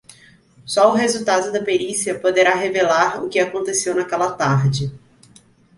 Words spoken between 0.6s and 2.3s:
Só o resultado da perícia